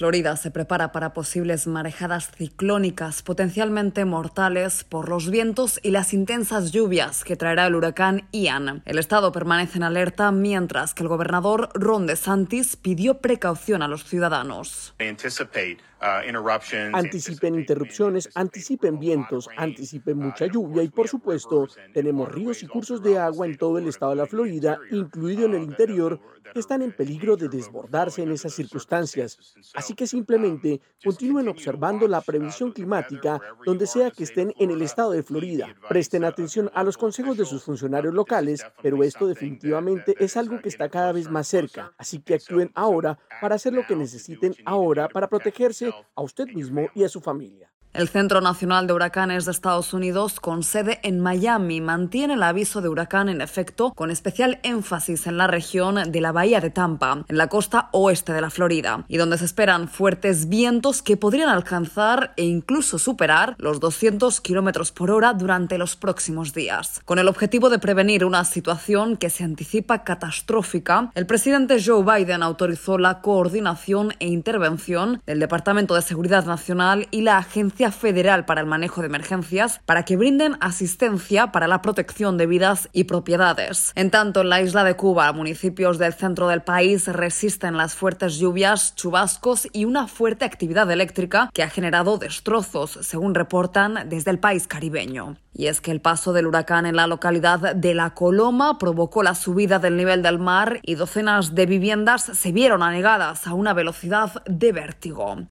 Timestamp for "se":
0.36-0.52, 59.38-59.46, 69.30-69.44, 102.22-102.52